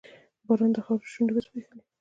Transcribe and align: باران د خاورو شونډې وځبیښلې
باران 0.45 0.71
د 0.73 0.77
خاورو 0.85 1.11
شونډې 1.13 1.33
وځبیښلې 1.33 1.83